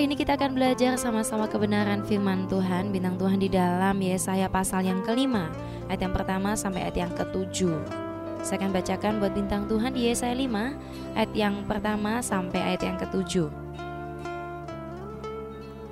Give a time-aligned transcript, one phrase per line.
[0.00, 4.88] Hari ini kita akan belajar sama-sama kebenaran firman Tuhan Bintang Tuhan di dalam Yesaya pasal
[4.88, 5.52] yang kelima
[5.92, 7.76] Ayat yang pertama sampai ayat yang ketujuh.
[8.40, 12.96] Saya akan bacakan buat bintang Tuhan di Yesaya 5 Ayat yang pertama sampai ayat yang
[12.96, 13.52] ketujuh.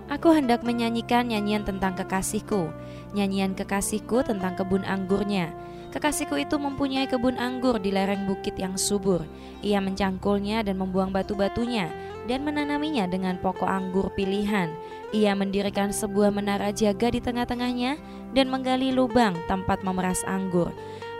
[0.09, 2.73] Aku hendak menyanyikan nyanyian tentang kekasihku
[3.13, 5.53] Nyanyian kekasihku tentang kebun anggurnya.
[5.93, 9.29] Kekasihku itu mempunyai kebun anggur di lereng bukit yang subur.
[9.61, 14.69] Ia mencangkulnya dan membuang batu-batunya dan menanaminya dengan pokok anggur pilihan.
[15.17, 17.97] Ia mendirikan sebuah menara jaga di tengah-tengahnya
[18.37, 20.69] dan menggali lubang tempat memeras anggur.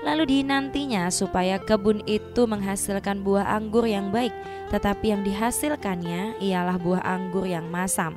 [0.05, 4.31] Lalu dinantinya supaya kebun itu menghasilkan buah anggur yang baik,
[4.71, 8.15] tetapi yang dihasilkannya ialah buah anggur yang masam.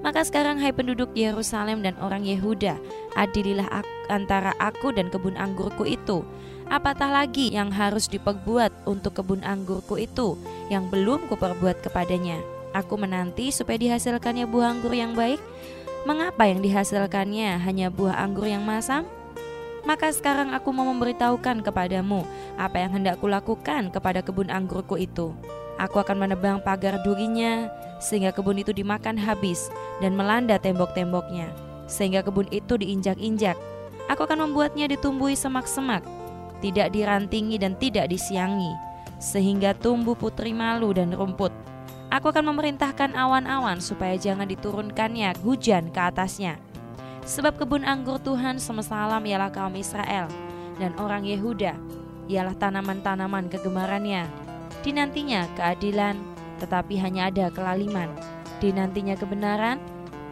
[0.00, 2.80] Maka sekarang hai penduduk Yerusalem dan orang Yehuda,
[3.20, 6.24] adililah antara aku dan kebun anggurku itu.
[6.70, 10.38] Apatah lagi yang harus diperbuat untuk kebun anggurku itu
[10.70, 12.38] yang belum kuperbuat kepadanya?
[12.70, 15.42] Aku menanti supaya dihasilkannya buah anggur yang baik.
[16.06, 19.02] Mengapa yang dihasilkannya hanya buah anggur yang masam?
[19.82, 22.22] Maka sekarang aku mau memberitahukan kepadamu
[22.54, 25.34] apa yang hendak kulakukan kepada kebun anggurku itu.
[25.74, 27.66] Aku akan menebang pagar durinya
[27.98, 31.50] sehingga kebun itu dimakan habis dan melanda tembok-temboknya
[31.90, 33.58] sehingga kebun itu diinjak-injak.
[34.06, 36.06] Aku akan membuatnya ditumbuhi semak-semak,
[36.60, 38.70] tidak dirantingi dan tidak disiangi,
[39.18, 41.52] sehingga tumbuh putri malu dan rumput.
[42.12, 46.60] Aku akan memerintahkan awan-awan supaya jangan diturunkannya hujan ke atasnya.
[47.24, 50.26] Sebab kebun anggur Tuhan semesta alam ialah kaum Israel
[50.80, 51.76] dan orang Yehuda
[52.26, 54.50] ialah tanaman-tanaman kegemarannya
[54.80, 56.16] Dinantinya keadilan,
[56.56, 58.08] tetapi hanya ada kelaliman.
[58.64, 59.76] Dinantinya kebenaran,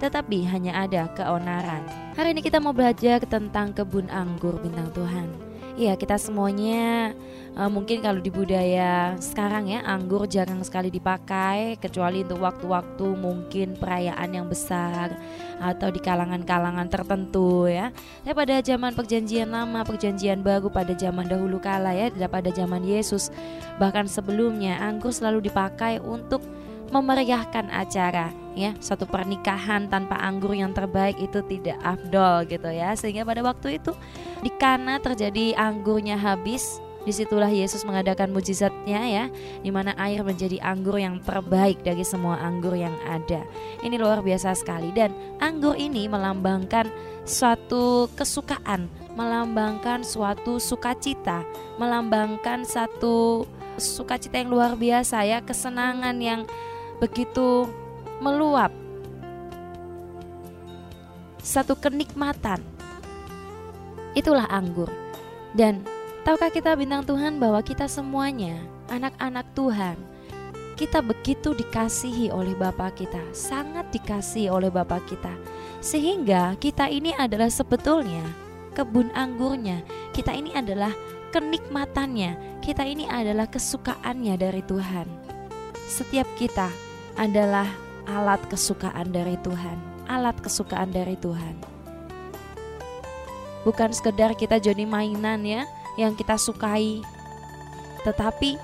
[0.00, 1.84] tetapi hanya ada keonaran.
[2.16, 5.47] Hari ini kita mau belajar tentang kebun anggur bintang Tuhan.
[5.78, 7.14] Iya, kita semuanya
[7.54, 13.78] uh, mungkin kalau di budaya sekarang ya anggur jarang sekali dipakai kecuali untuk waktu-waktu mungkin
[13.78, 15.14] perayaan yang besar
[15.62, 17.94] atau di kalangan-kalangan tertentu ya.
[18.26, 23.30] Tapi pada zaman perjanjian lama, perjanjian baru pada zaman dahulu kala ya, pada zaman Yesus
[23.78, 26.42] bahkan sebelumnya anggur selalu dipakai untuk
[26.90, 28.74] memeriahkan acara ya.
[28.82, 32.92] Satu pernikahan tanpa anggur yang terbaik itu tidak afdol gitu ya.
[32.98, 33.94] Sehingga pada waktu itu
[34.42, 36.82] di Kana terjadi anggurnya habis.
[37.06, 39.24] Di situlah Yesus mengadakan mujizatnya ya
[39.64, 43.48] di mana air menjadi anggur yang terbaik dari semua anggur yang ada.
[43.80, 44.92] Ini luar biasa sekali.
[44.92, 46.90] Dan anggur ini melambangkan
[47.24, 51.48] suatu kesukaan Melambangkan suatu sukacita
[51.80, 53.48] Melambangkan satu
[53.80, 55.38] sukacita yang luar biasa ya.
[55.40, 56.44] Kesenangan yang
[56.98, 57.70] begitu
[58.18, 58.74] meluap
[61.38, 62.58] satu kenikmatan
[64.18, 64.90] itulah anggur
[65.54, 65.86] dan
[66.26, 68.58] tahukah kita bintang Tuhan bahwa kita semuanya
[68.90, 69.96] anak-anak Tuhan
[70.78, 75.34] kita begitu dikasihi oleh Bapa kita, sangat dikasihi oleh Bapa kita.
[75.82, 78.22] Sehingga kita ini adalah sebetulnya
[78.78, 79.82] kebun anggurnya.
[80.14, 80.94] Kita ini adalah
[81.34, 82.62] kenikmatannya.
[82.62, 85.06] Kita ini adalah kesukaannya dari Tuhan.
[85.90, 86.70] Setiap kita
[87.18, 87.66] adalah
[88.06, 91.58] alat kesukaan dari Tuhan, alat kesukaan dari Tuhan.
[93.66, 95.66] Bukan sekedar kita jadi mainan ya,
[95.98, 97.02] yang kita sukai.
[98.06, 98.56] Tetapi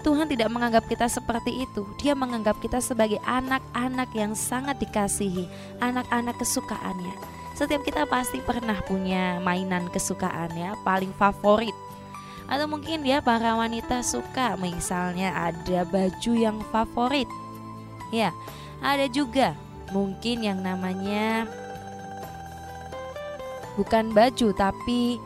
[0.00, 1.84] Tuhan tidak menganggap kita seperti itu.
[2.00, 5.44] Dia menganggap kita sebagai anak-anak yang sangat dikasihi,
[5.78, 7.14] anak-anak kesukaannya.
[7.52, 11.76] Setiap kita pasti pernah punya mainan kesukaan ya, paling favorit.
[12.48, 17.28] Atau mungkin ya para wanita suka misalnya ada baju yang favorit
[18.10, 18.34] Ya,
[18.82, 19.54] ada juga
[19.94, 21.46] mungkin yang namanya
[23.78, 25.18] bukan baju tapi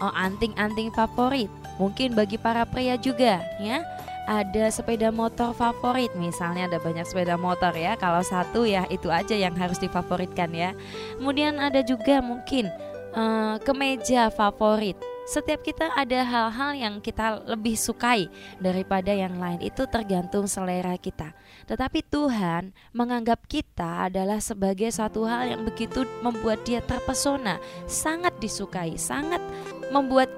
[0.00, 1.50] oh, anting-anting favorit.
[1.76, 3.84] Mungkin bagi para pria juga ya.
[4.26, 7.94] Ada sepeda motor favorit misalnya ada banyak sepeda motor ya.
[7.94, 10.74] Kalau satu ya itu aja yang harus difavoritkan ya.
[11.20, 12.66] Kemudian ada juga mungkin
[13.14, 18.30] uh, kemeja favorit setiap kita ada hal-hal yang kita lebih sukai
[18.62, 19.58] daripada yang lain.
[19.58, 21.34] Itu tergantung selera kita.
[21.66, 27.58] Tetapi Tuhan menganggap kita adalah sebagai suatu hal yang begitu membuat dia terpesona,
[27.90, 29.42] sangat disukai, sangat
[29.90, 30.30] membuat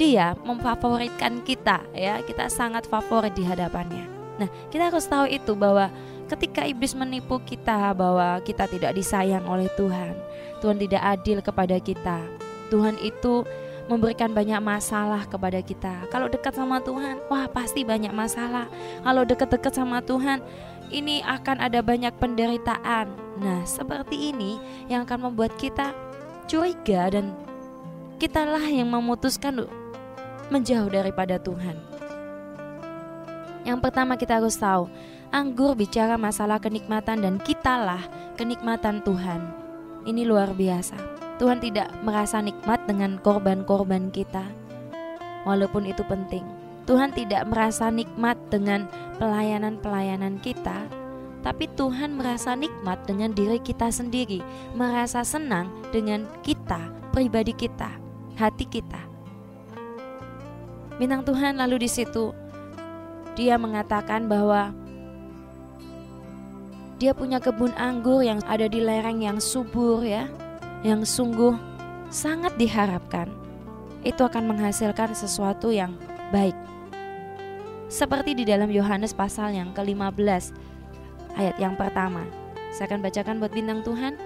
[0.00, 2.24] dia memfavoritkan kita ya.
[2.24, 4.08] Kita sangat favorit di hadapannya.
[4.40, 5.92] Nah, kita harus tahu itu bahwa
[6.32, 10.16] ketika iblis menipu kita bahwa kita tidak disayang oleh Tuhan,
[10.64, 12.24] Tuhan tidak adil kepada kita.
[12.72, 13.44] Tuhan itu
[13.90, 16.06] memberikan banyak masalah kepada kita.
[16.10, 18.70] Kalau dekat sama Tuhan, wah pasti banyak masalah.
[19.02, 20.42] Kalau dekat-dekat sama Tuhan,
[20.92, 23.10] ini akan ada banyak penderitaan.
[23.42, 25.90] Nah, seperti ini yang akan membuat kita
[26.46, 27.34] curiga dan
[28.20, 29.66] kitalah yang memutuskan
[30.52, 31.74] menjauh daripada Tuhan.
[33.62, 34.90] Yang pertama kita harus tahu,
[35.32, 38.04] Anggur bicara masalah kenikmatan dan kitalah
[38.36, 39.40] kenikmatan Tuhan.
[40.04, 41.11] Ini luar biasa.
[41.42, 44.46] Tuhan tidak merasa nikmat dengan korban-korban kita.
[45.42, 46.46] Walaupun itu penting.
[46.86, 48.86] Tuhan tidak merasa nikmat dengan
[49.18, 50.86] pelayanan-pelayanan kita,
[51.42, 54.38] tapi Tuhan merasa nikmat dengan diri kita sendiri,
[54.78, 56.78] merasa senang dengan kita,
[57.10, 57.90] pribadi kita,
[58.38, 59.02] hati kita.
[60.94, 62.30] Bintang Tuhan lalu di situ
[63.34, 64.70] dia mengatakan bahwa
[67.02, 70.30] dia punya kebun anggur yang ada di lereng yang subur ya,
[70.82, 71.54] yang sungguh
[72.10, 73.30] sangat diharapkan.
[74.02, 75.94] Itu akan menghasilkan sesuatu yang
[76.34, 76.54] baik.
[77.86, 80.52] Seperti di dalam Yohanes pasal yang ke-15
[81.38, 82.26] ayat yang pertama.
[82.74, 84.18] Saya akan bacakan buat bintang Tuhan.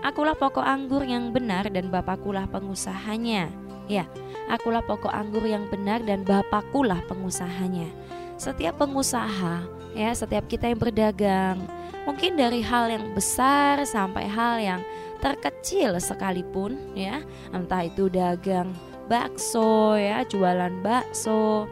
[0.00, 3.52] Akulah pokok anggur yang benar dan Bapakulah pengusahanya.
[3.86, 4.08] Ya,
[4.48, 7.92] akulah pokok anggur yang benar dan Bapakulah pengusahanya.
[8.40, 11.60] Setiap pengusaha, ya, setiap kita yang berdagang,
[12.08, 14.80] Mungkin dari hal yang besar sampai hal yang
[15.20, 17.20] terkecil sekalipun ya,
[17.52, 18.72] entah itu dagang
[19.06, 21.68] bakso ya, jualan bakso.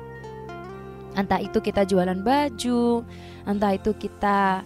[1.18, 3.02] Entah itu kita jualan baju,
[3.48, 4.62] entah itu kita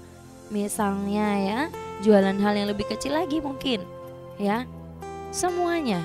[0.53, 1.61] misalnya ya,
[2.05, 3.81] jualan hal yang lebih kecil lagi mungkin
[4.37, 4.69] ya.
[5.33, 6.05] Semuanya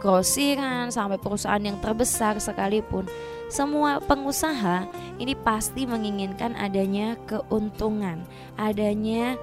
[0.00, 3.08] grosiran sampai perusahaan yang terbesar sekalipun
[3.52, 4.88] semua pengusaha
[5.20, 8.24] ini pasti menginginkan adanya keuntungan,
[8.56, 9.36] adanya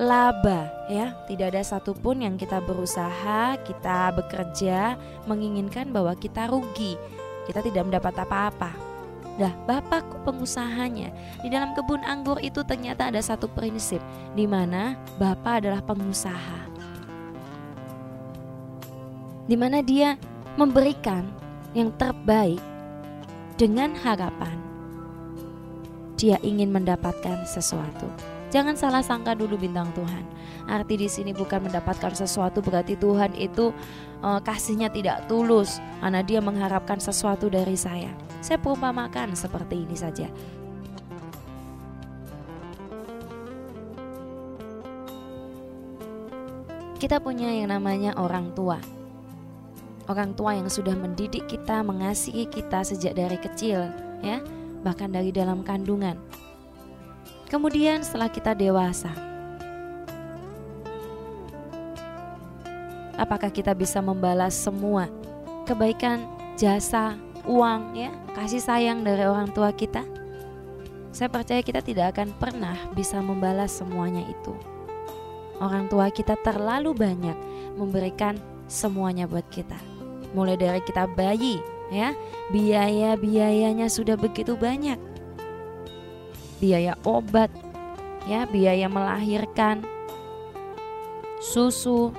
[0.00, 1.12] laba ya.
[1.28, 4.96] Tidak ada satupun yang kita berusaha, kita bekerja
[5.28, 6.96] menginginkan bahwa kita rugi.
[7.48, 8.70] Kita tidak mendapat apa-apa.
[9.40, 11.08] Dah, bapakku pengusahanya.
[11.40, 13.98] Di dalam kebun anggur itu ternyata ada satu prinsip
[14.36, 16.68] di mana bapak adalah pengusaha.
[19.48, 20.14] Di mana dia
[20.54, 21.26] memberikan
[21.72, 22.60] yang terbaik
[23.56, 24.62] dengan harapan
[26.22, 28.31] dia ingin mendapatkan sesuatu.
[28.52, 30.28] Jangan salah sangka dulu bintang Tuhan.
[30.68, 33.72] Arti di sini bukan mendapatkan sesuatu berarti Tuhan itu
[34.20, 38.12] uh, kasihnya tidak tulus karena dia mengharapkan sesuatu dari saya.
[38.44, 40.28] Saya perumpamakan seperti ini saja.
[47.00, 48.78] Kita punya yang namanya orang tua
[50.10, 53.86] orang tua yang sudah mendidik kita, mengasihi kita sejak dari kecil,
[54.20, 54.42] ya,
[54.82, 56.18] bahkan dari dalam kandungan.
[57.52, 59.12] Kemudian setelah kita dewasa,
[63.20, 65.12] apakah kita bisa membalas semua
[65.68, 66.24] kebaikan,
[66.56, 67.12] jasa,
[67.44, 70.00] uang, ya, kasih sayang dari orang tua kita?
[71.12, 74.56] Saya percaya kita tidak akan pernah bisa membalas semuanya itu.
[75.60, 77.36] Orang tua kita terlalu banyak
[77.76, 79.76] memberikan semuanya buat kita
[80.32, 81.60] mulai dari kita bayi
[81.92, 82.16] ya
[82.50, 84.96] biaya-biayanya sudah begitu banyak
[86.62, 87.50] biaya obat
[88.30, 89.82] ya biaya melahirkan
[91.42, 92.14] susu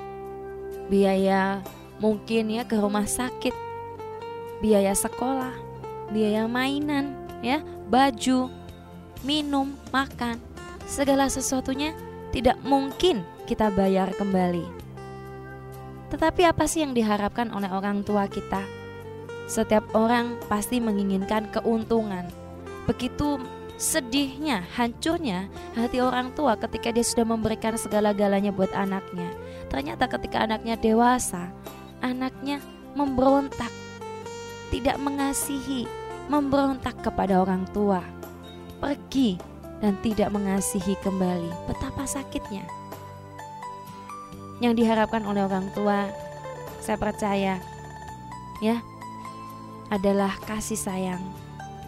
[0.92, 1.64] biaya
[1.96, 3.56] mungkin ya ke rumah sakit
[4.60, 5.56] biaya sekolah
[6.12, 8.52] biaya mainan ya baju
[9.24, 10.36] minum makan
[10.84, 11.96] segala sesuatunya
[12.28, 14.84] tidak mungkin kita bayar kembali
[16.14, 18.62] tetapi apa sih yang diharapkan oleh orang tua kita?
[19.50, 22.30] Setiap orang pasti menginginkan keuntungan.
[22.86, 23.42] Begitu
[23.74, 29.28] sedihnya, hancurnya hati orang tua ketika dia sudah memberikan segala-galanya buat anaknya.
[29.70, 31.50] Ternyata ketika anaknya dewasa,
[31.98, 32.62] anaknya
[32.94, 33.70] memberontak,
[34.70, 35.90] tidak mengasihi,
[36.30, 38.02] memberontak kepada orang tua,
[38.78, 39.36] pergi
[39.82, 41.50] dan tidak mengasihi kembali.
[41.66, 42.62] Betapa sakitnya
[44.62, 46.08] yang diharapkan oleh orang tua
[46.78, 47.58] saya percaya
[48.62, 48.78] ya
[49.90, 51.20] adalah kasih sayang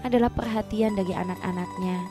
[0.06, 2.06] adalah perhatian dari anak-anaknya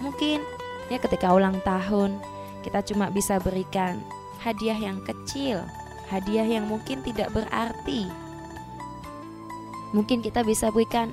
[0.00, 0.42] mungkin
[0.90, 2.18] ya ketika ulang tahun
[2.62, 3.98] kita cuma bisa berikan
[4.38, 5.62] hadiah yang kecil
[6.06, 8.06] hadiah yang mungkin tidak berarti
[9.92, 11.12] mungkin kita bisa berikan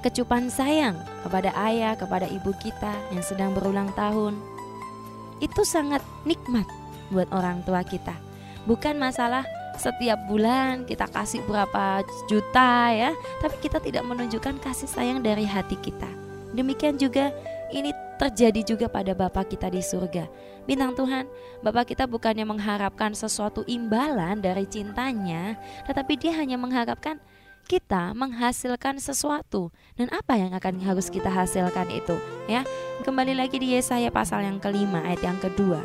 [0.00, 4.36] kecupan sayang kepada ayah, kepada ibu kita yang sedang berulang tahun.
[5.44, 6.64] Itu sangat nikmat
[7.12, 8.16] buat orang tua kita.
[8.64, 9.44] Bukan masalah
[9.80, 15.80] setiap bulan kita kasih berapa juta ya, tapi kita tidak menunjukkan kasih sayang dari hati
[15.80, 16.08] kita.
[16.52, 17.32] Demikian juga
[17.72, 20.28] ini terjadi juga pada Bapak kita di surga.
[20.68, 21.24] Bintang Tuhan,
[21.64, 25.56] Bapak kita bukannya mengharapkan sesuatu imbalan dari cintanya,
[25.88, 27.16] tetapi dia hanya mengharapkan
[27.70, 32.18] kita menghasilkan sesuatu dan apa yang akan harus kita hasilkan itu
[32.50, 32.66] ya
[33.06, 35.78] kembali lagi di Yesaya pasal yang kelima ayat yang kedua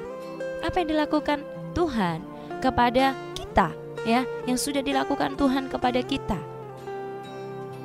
[0.65, 1.45] apa yang dilakukan
[1.77, 2.25] Tuhan
[2.57, 6.37] kepada kita ya yang sudah dilakukan Tuhan kepada kita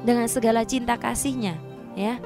[0.04, 1.56] dengan segala cinta kasihnya
[1.96, 2.20] ya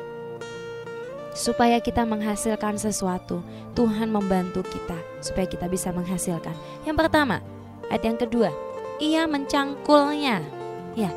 [1.35, 3.43] supaya kita menghasilkan sesuatu.
[3.75, 6.55] Tuhan membantu kita supaya kita bisa menghasilkan.
[6.87, 7.43] Yang pertama,
[7.91, 8.55] ayat yang kedua,
[9.03, 10.47] ia mencangkulnya.
[10.95, 11.11] Ya,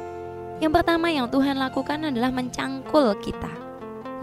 [0.57, 3.53] yang pertama yang Tuhan lakukan adalah mencangkul kita.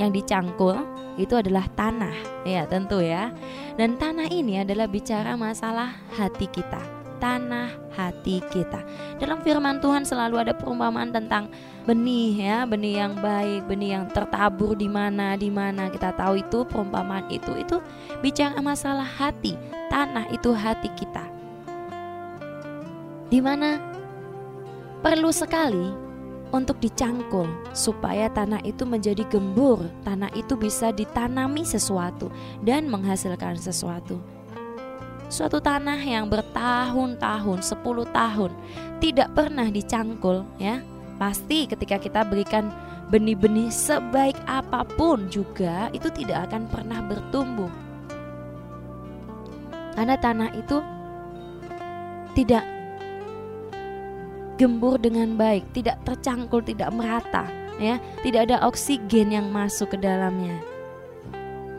[0.02, 0.82] Yang dicangkul
[1.14, 3.30] itu adalah tanah, ya tentu ya.
[3.78, 6.82] Dan tanah ini adalah bicara masalah hati kita,
[7.24, 8.84] tanah hati kita.
[9.16, 11.48] Dalam firman Tuhan selalu ada perumpamaan tentang
[11.88, 16.68] benih ya, benih yang baik, benih yang tertabur di mana, di mana kita tahu itu
[16.68, 17.80] perumpamaan itu itu
[18.20, 19.56] bicara masalah hati,
[19.88, 21.24] tanah itu hati kita.
[23.32, 23.80] Di mana
[25.00, 25.96] perlu sekali
[26.52, 32.28] untuk dicangkul supaya tanah itu menjadi gembur, tanah itu bisa ditanami sesuatu
[32.60, 34.20] dan menghasilkan sesuatu.
[35.34, 38.54] Suatu tanah yang bertahun-tahun, 10 tahun
[39.02, 40.78] tidak pernah dicangkul ya.
[41.18, 42.70] Pasti ketika kita berikan
[43.10, 47.66] benih-benih sebaik apa pun juga itu tidak akan pernah bertumbuh.
[49.98, 50.78] Karena tanah itu
[52.38, 52.62] tidak
[54.54, 57.50] gembur dengan baik, tidak tercangkul, tidak merata,
[57.82, 60.62] ya, tidak ada oksigen yang masuk ke dalamnya.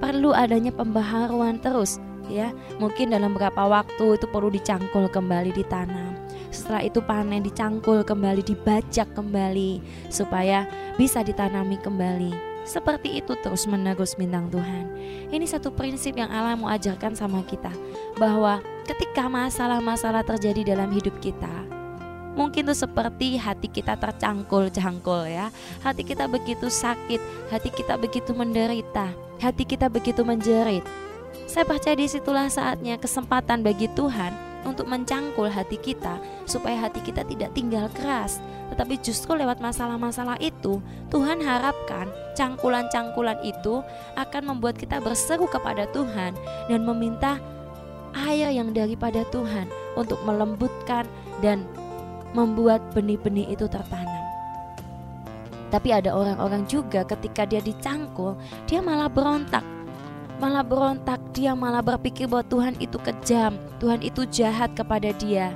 [0.04, 2.54] Perlu adanya pembaharuan terus, ya.
[2.82, 6.16] Mungkin dalam beberapa waktu itu perlu dicangkul kembali ditanam.
[6.50, 10.64] Setelah itu panen dicangkul kembali, dibajak kembali supaya
[10.96, 12.56] bisa ditanami kembali.
[12.66, 14.90] Seperti itu terus menerus bintang Tuhan.
[15.30, 17.70] Ini satu prinsip yang Allah mau ajarkan sama kita
[18.18, 21.76] bahwa ketika masalah-masalah terjadi dalam hidup kita,
[22.36, 25.48] Mungkin itu seperti hati kita tercangkul-cangkul ya.
[25.80, 29.08] Hati kita begitu sakit, hati kita begitu menderita,
[29.40, 30.84] hati kita begitu menjerit.
[31.46, 34.34] Saya percaya di situlah saatnya kesempatan bagi Tuhan
[34.66, 36.18] untuk mencangkul hati kita
[36.50, 38.42] supaya hati kita tidak tinggal keras.
[38.74, 40.82] Tetapi justru lewat masalah-masalah itu
[41.14, 43.86] Tuhan harapkan cangkulan-cangkulan itu
[44.18, 46.34] akan membuat kita berseru kepada Tuhan
[46.66, 47.38] dan meminta
[48.26, 51.06] air yang daripada Tuhan untuk melembutkan
[51.46, 51.62] dan
[52.34, 54.26] membuat benih-benih itu tertanam.
[55.70, 58.34] Tapi ada orang-orang juga ketika dia dicangkul,
[58.66, 59.75] dia malah berontak.
[60.36, 65.56] Malah berontak, dia malah berpikir bahwa Tuhan itu kejam, Tuhan itu jahat kepada dia.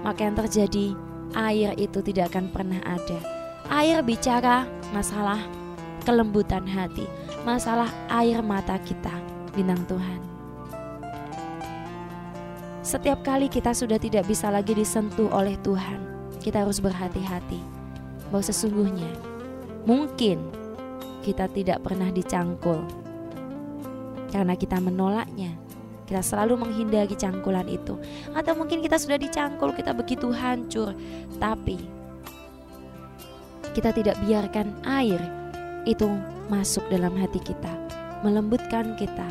[0.00, 0.96] Maka yang terjadi,
[1.36, 3.18] air itu tidak akan pernah ada.
[3.68, 4.64] Air bicara
[4.96, 5.36] masalah
[6.08, 7.04] kelembutan hati,
[7.44, 9.12] masalah air mata kita,
[9.52, 10.20] bintang Tuhan.
[12.80, 16.00] Setiap kali kita sudah tidak bisa lagi disentuh oleh Tuhan,
[16.40, 17.58] kita harus berhati-hati
[18.30, 19.10] bahwa sesungguhnya
[19.82, 20.38] mungkin
[21.26, 23.05] kita tidak pernah dicangkul
[24.30, 25.54] karena kita menolaknya.
[26.06, 27.98] Kita selalu menghindari cangkulan itu,
[28.30, 30.94] atau mungkin kita sudah dicangkul, kita begitu hancur,
[31.42, 31.82] tapi
[33.74, 35.18] kita tidak biarkan air
[35.82, 36.06] itu
[36.46, 37.74] masuk dalam hati kita,
[38.22, 39.26] melembutkan kita,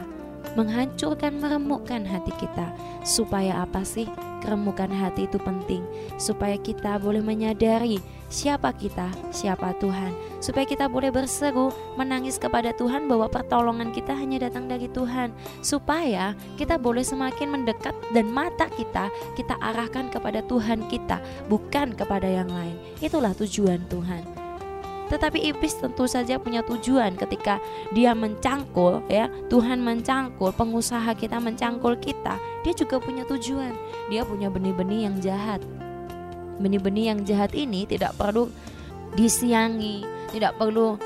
[0.60, 2.68] menghancurkan, meremukkan hati kita.
[3.08, 4.12] Supaya apa sih?
[4.46, 5.82] Keremukan hati itu penting
[6.22, 7.98] supaya kita boleh menyadari
[8.30, 14.46] siapa kita, siapa Tuhan, supaya kita boleh berseru menangis kepada Tuhan bahwa pertolongan kita hanya
[14.46, 15.34] datang dari Tuhan,
[15.66, 21.18] supaya kita boleh semakin mendekat dan mata kita kita arahkan kepada Tuhan kita,
[21.50, 22.78] bukan kepada yang lain.
[23.02, 24.45] Itulah tujuan Tuhan.
[25.06, 27.62] Tetapi iblis tentu saja punya tujuan ketika
[27.94, 33.74] dia mencangkul ya, Tuhan mencangkul, pengusaha kita mencangkul kita, dia juga punya tujuan.
[34.10, 35.62] Dia punya benih-benih yang jahat.
[36.58, 38.50] Benih-benih yang jahat ini tidak perlu
[39.14, 40.02] disiangi,
[40.34, 40.98] tidak perlu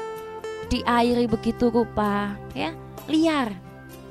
[0.71, 2.71] diairi begitu rupa, ya,
[3.09, 3.51] liar.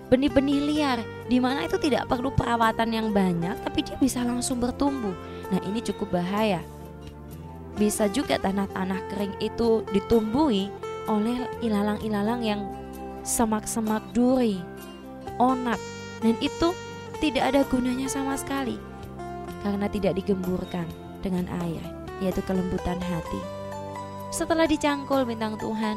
[0.09, 5.13] Benih-benih liar di mana itu tidak perlu perawatan yang banyak tapi dia bisa langsung bertumbuh.
[5.53, 6.65] Nah, ini cukup bahaya
[7.79, 10.69] bisa juga tanah-tanah kering itu ditumbuhi
[11.07, 12.61] oleh ilalang-ilalang yang
[13.23, 14.59] semak-semak duri,
[15.39, 15.79] onak,
[16.21, 16.75] dan itu
[17.23, 18.77] tidak ada gunanya sama sekali
[19.63, 20.87] karena tidak digemburkan
[21.23, 21.83] dengan air,
[22.19, 23.41] yaitu kelembutan hati.
[24.29, 25.97] Setelah dicangkul bintang Tuhan,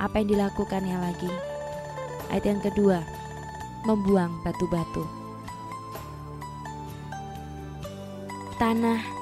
[0.00, 1.32] apa yang dilakukannya lagi?
[2.32, 3.02] Ayat yang kedua,
[3.84, 5.04] membuang batu-batu.
[8.56, 9.19] Tanah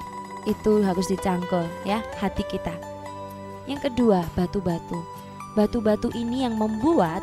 [0.48, 2.72] itu harus dicangkul ya hati kita.
[3.68, 4.96] Yang kedua, batu-batu.
[5.52, 7.20] Batu-batu ini yang membuat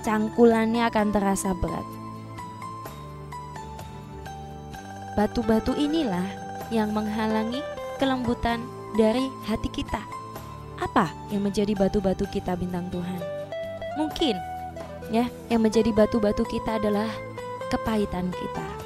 [0.00, 1.84] cangkulannya akan terasa berat.
[5.20, 6.24] Batu-batu inilah
[6.72, 7.60] yang menghalangi
[8.00, 8.64] kelembutan
[8.96, 10.00] dari hati kita.
[10.80, 13.20] Apa yang menjadi batu-batu kita bintang Tuhan?
[14.00, 14.32] Mungkin
[15.12, 17.10] ya, yang menjadi batu-batu kita adalah
[17.68, 18.79] kepahitan kita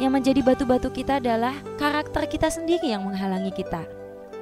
[0.00, 3.84] yang menjadi batu-batu kita adalah karakter kita sendiri yang menghalangi kita.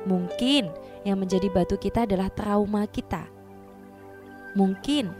[0.06, 0.70] Mungkin
[1.02, 3.26] yang menjadi batu kita adalah trauma kita.
[4.54, 5.10] Mungkin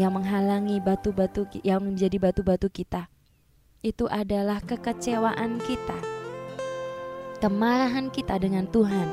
[0.00, 3.12] yang menghalangi batu-batu yang menjadi batu-batu kita
[3.84, 5.98] itu adalah kekecewaan kita,
[7.44, 9.08] kemarahan kita dengan Tuhan,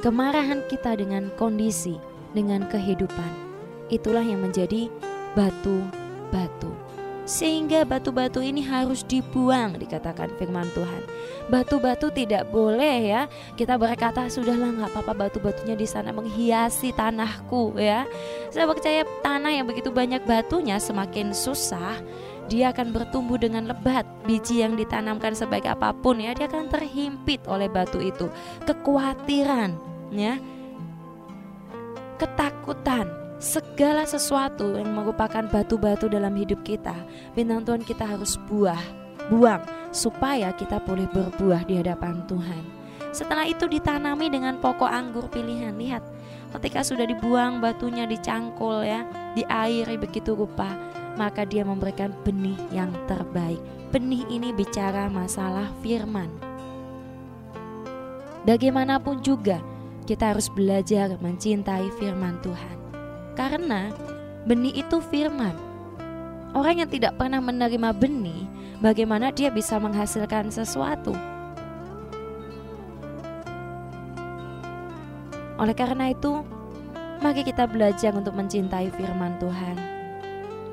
[0.00, 2.00] kemarahan kita dengan kondisi,
[2.32, 3.52] dengan kehidupan.
[3.92, 4.88] Itulah yang menjadi
[5.36, 6.89] batu-batu
[7.30, 11.06] sehingga batu-batu ini harus dibuang dikatakan firman Tuhan.
[11.46, 13.22] Batu-batu tidak boleh ya
[13.54, 18.02] kita berkata sudahlah nggak apa-apa batu-batunya di sana menghiasi tanahku ya.
[18.50, 22.02] Saya percaya tanah yang begitu banyak batunya semakin susah
[22.50, 24.02] dia akan bertumbuh dengan lebat.
[24.26, 28.26] Biji yang ditanamkan sebaik apa pun ya dia akan terhimpit oleh batu itu.
[28.66, 29.78] Kekhawatiran
[30.10, 30.34] ya.
[32.18, 36.92] Ketakutan segala sesuatu yang merupakan batu-batu dalam hidup kita,
[37.32, 38.78] bintang Tuhan kita harus buah,
[39.32, 42.62] buang supaya kita boleh berbuah di hadapan Tuhan.
[43.10, 45.74] Setelah itu ditanami dengan pokok anggur pilihan.
[45.74, 46.04] Lihat,
[46.60, 50.68] ketika sudah dibuang batunya dicangkul ya, di air begitu rupa,
[51.16, 53.58] maka dia memberikan benih yang terbaik.
[53.90, 56.30] Benih ini bicara masalah firman.
[58.46, 59.58] Bagaimanapun juga,
[60.06, 62.79] kita harus belajar mencintai firman Tuhan.
[63.40, 63.88] Karena
[64.44, 65.56] benih itu firman.
[66.52, 68.44] Orang yang tidak pernah menerima benih,
[68.84, 71.16] bagaimana dia bisa menghasilkan sesuatu?
[75.56, 76.44] Oleh karena itu,
[77.24, 79.76] mari kita belajar untuk mencintai firman Tuhan.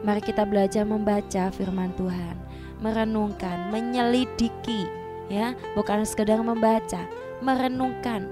[0.03, 2.35] Mari kita belajar membaca firman Tuhan,
[2.83, 4.91] merenungkan, menyelidiki,
[5.31, 7.07] ya, bukan sekedar membaca,
[7.39, 8.27] merenungkan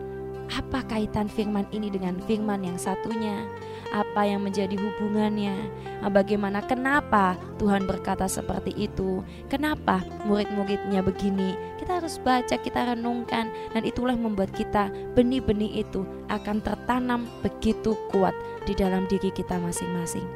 [0.52, 3.48] apa kaitan firman ini dengan firman yang satunya,
[3.96, 5.56] apa yang menjadi hubungannya,
[6.04, 11.56] ah, bagaimana kenapa Tuhan berkata seperti itu, kenapa murid-muridnya begini.
[11.80, 18.36] Kita harus baca, kita renungkan, dan itulah membuat kita benih-benih itu akan tertanam begitu kuat
[18.68, 20.28] di dalam diri kita masing-masing.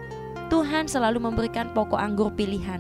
[0.48, 2.80] Tuhan selalu memberikan pokok anggur pilihan.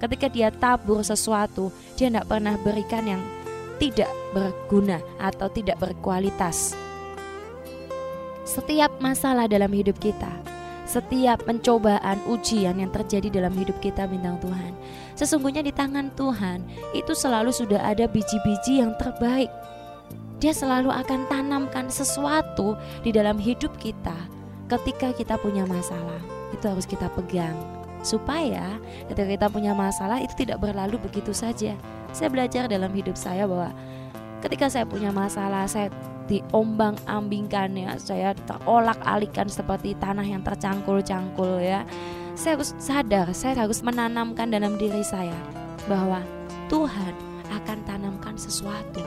[0.00, 3.22] Ketika dia tabur sesuatu, dia tidak pernah berikan yang
[3.76, 6.76] tidak berguna atau tidak berkualitas
[8.50, 10.34] setiap masalah dalam hidup kita,
[10.82, 14.74] setiap pencobaan, ujian yang terjadi dalam hidup kita bintang Tuhan.
[15.14, 19.46] Sesungguhnya di tangan Tuhan itu selalu sudah ada biji-biji yang terbaik.
[20.42, 22.74] Dia selalu akan tanamkan sesuatu
[23.06, 24.18] di dalam hidup kita
[24.66, 26.18] ketika kita punya masalah.
[26.50, 27.54] Itu harus kita pegang
[28.02, 28.80] supaya
[29.12, 31.78] ketika kita punya masalah itu tidak berlalu begitu saja.
[32.10, 33.70] Saya belajar dalam hidup saya bahwa
[34.42, 35.92] ketika saya punya masalah, saya
[36.30, 37.98] diombang ambingkan ya.
[37.98, 41.82] Saya terolak alikan seperti tanah yang tercangkul-cangkul ya.
[42.38, 45.34] Saya harus sadar saya harus menanamkan dalam diri saya
[45.90, 46.22] bahwa
[46.70, 47.12] Tuhan
[47.50, 49.02] akan tanamkan sesuatu.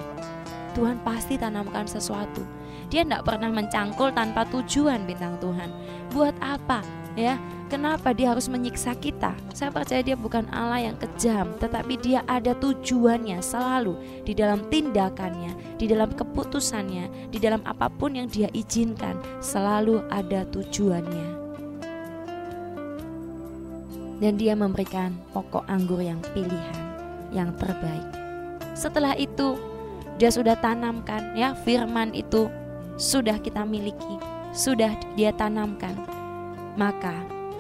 [0.76, 2.44] Tuhan pasti tanamkan sesuatu.
[2.92, 5.72] Dia tidak pernah mencangkul tanpa tujuan bintang Tuhan.
[6.12, 7.38] Buat apa ya
[7.74, 9.34] Kenapa dia harus menyiksa kita?
[9.50, 15.82] Saya percaya dia bukan Allah yang kejam, tetapi dia ada tujuannya selalu di dalam tindakannya,
[15.82, 21.42] di dalam keputusannya, di dalam apa pun yang dia izinkan, selalu ada tujuannya.
[24.22, 26.78] Dan dia memberikan pokok anggur yang pilihan,
[27.34, 28.06] yang terbaik.
[28.78, 29.58] Setelah itu,
[30.22, 32.54] dia sudah tanamkan ya firman itu
[33.02, 34.22] sudah kita miliki,
[34.54, 36.13] sudah dia tanamkan.
[36.74, 37.14] Maka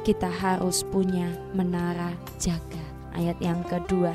[0.04, 2.82] kita harus punya menara jaga.
[3.14, 4.12] Ayat yang kedua.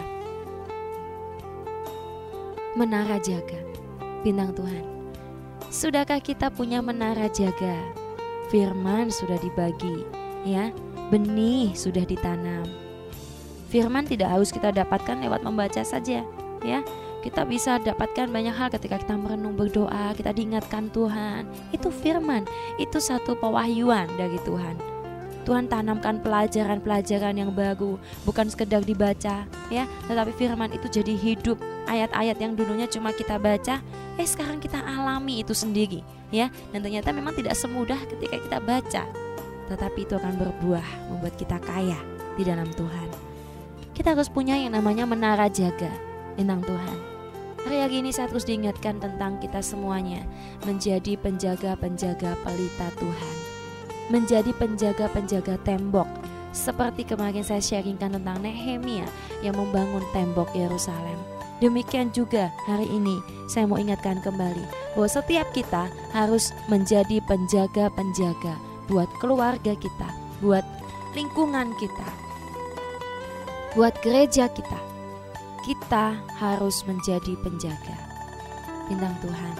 [2.75, 3.59] Menara jaga.
[4.27, 4.85] Bintang Tuhan.
[5.71, 7.79] Sudahkah kita punya menara jaga?
[8.49, 10.03] Firman sudah dibagi,
[10.43, 10.73] ya.
[11.13, 12.65] Benih sudah ditanam.
[13.69, 16.25] Firman tidak harus kita dapatkan lewat membaca saja,
[16.65, 16.81] ya.
[17.19, 21.45] Kita bisa dapatkan banyak hal ketika kita merenung berdoa, kita diingatkan Tuhan.
[21.75, 22.47] Itu firman,
[22.79, 24.99] itu satu pewahyuan dari Tuhan
[25.49, 27.97] Tuhan tanamkan pelajaran-pelajaran yang baru,
[28.29, 31.57] bukan sekedar dibaca, ya, tetapi firman itu jadi hidup.
[31.89, 33.81] Ayat-ayat yang dulunya cuma kita baca,
[34.21, 36.53] eh sekarang kita alami itu sendiri, ya.
[36.69, 39.03] Dan ternyata memang tidak semudah ketika kita baca,
[39.73, 41.97] tetapi itu akan berbuah, membuat kita kaya
[42.37, 43.09] di dalam Tuhan.
[43.97, 45.89] Kita harus punya yang namanya menara jaga
[46.37, 47.08] tentang Tuhan.
[47.69, 50.25] Hari ini saya terus diingatkan tentang kita semuanya
[50.65, 53.59] menjadi penjaga-penjaga pelita Tuhan
[54.09, 56.09] menjadi penjaga-penjaga tembok
[56.57, 59.05] seperti kemarin saya sharingkan tentang Nehemia
[59.45, 61.21] yang membangun tembok Yerusalem.
[61.61, 63.21] Demikian juga hari ini
[63.53, 68.57] saya mau ingatkan kembali bahwa setiap kita harus menjadi penjaga-penjaga
[68.89, 70.09] buat keluarga kita,
[70.41, 70.65] buat
[71.13, 72.09] lingkungan kita,
[73.77, 74.98] buat gereja kita.
[75.69, 77.97] Kita harus menjadi penjaga.
[78.89, 79.57] Bintang Tuhan.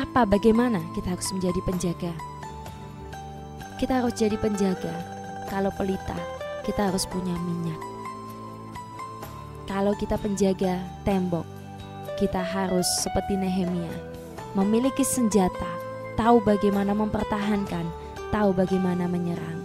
[0.00, 2.16] Apa bagaimana kita harus menjadi penjaga?
[3.78, 4.90] kita harus jadi penjaga.
[5.46, 6.18] Kalau pelita,
[6.66, 7.78] kita harus punya minyak.
[9.70, 11.46] Kalau kita penjaga tembok,
[12.18, 13.94] kita harus seperti Nehemia,
[14.58, 15.70] memiliki senjata,
[16.18, 17.86] tahu bagaimana mempertahankan,
[18.34, 19.62] tahu bagaimana menyerang,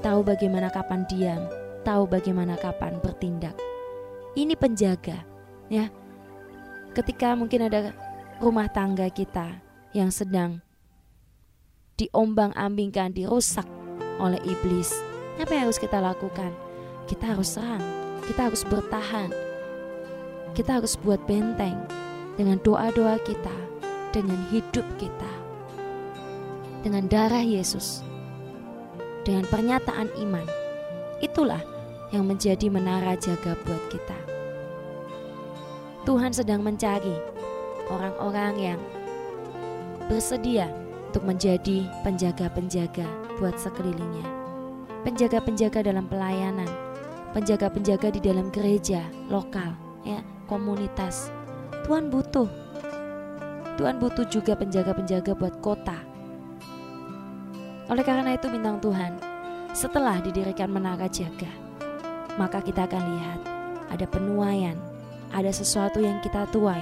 [0.00, 1.44] tahu bagaimana kapan diam,
[1.86, 3.54] tahu bagaimana kapan bertindak.
[4.34, 5.22] Ini penjaga,
[5.70, 5.86] ya.
[6.90, 7.94] Ketika mungkin ada
[8.42, 9.62] rumah tangga kita
[9.94, 10.58] yang sedang
[11.96, 13.64] diombang-ambingkan, dirusak
[14.20, 14.92] oleh iblis.
[15.40, 16.52] Apa yang harus kita lakukan?
[17.06, 17.84] Kita harus serang,
[18.26, 19.30] kita harus bertahan.
[20.56, 21.76] Kita harus buat benteng
[22.40, 23.56] dengan doa-doa kita,
[24.12, 25.32] dengan hidup kita.
[26.80, 28.00] Dengan darah Yesus.
[29.24, 30.48] Dengan pernyataan iman.
[31.20, 31.75] Itulah
[32.14, 34.18] yang menjadi menara jaga buat kita.
[36.06, 37.18] Tuhan sedang mencari
[37.90, 38.80] orang-orang yang
[40.06, 40.70] bersedia
[41.10, 43.06] untuk menjadi penjaga-penjaga
[43.42, 44.26] buat sekelilingnya.
[45.02, 46.70] Penjaga-penjaga dalam pelayanan,
[47.34, 49.74] penjaga-penjaga di dalam gereja lokal,
[50.06, 51.34] ya, komunitas.
[51.86, 52.46] Tuhan butuh.
[53.76, 55.98] Tuhan butuh juga penjaga-penjaga buat kota.
[57.86, 59.18] Oleh karena itu bintang Tuhan,
[59.70, 61.50] setelah didirikan menara jaga,
[62.36, 63.40] maka kita akan lihat
[63.90, 64.76] ada penuaian,
[65.32, 66.80] ada sesuatu yang kita tuai.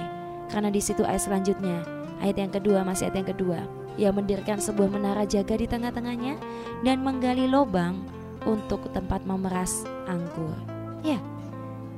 [0.51, 1.81] Karena di situ ayat selanjutnya,
[2.21, 3.59] ayat yang kedua masih ayat yang kedua,
[3.95, 6.35] ia mendirikan sebuah menara jaga di tengah-tengahnya
[6.83, 8.03] dan menggali lubang
[8.45, 10.53] untuk tempat memeras anggur.
[11.01, 11.17] Ya,